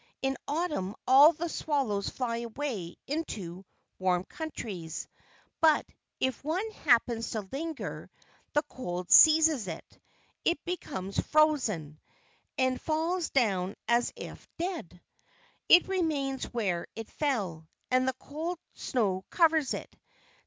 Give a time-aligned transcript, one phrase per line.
[0.23, 3.63] In Autumn all the swallows fly away into
[3.99, 5.07] warm countries,
[5.61, 5.85] but
[6.19, 8.09] if one happens to linger,
[8.53, 9.99] the cold seizes it,
[10.43, 11.99] it becomes frozen,
[12.57, 14.99] and falls down as if dead.
[15.69, 19.95] It remains where it fell, and the cold snow covers it.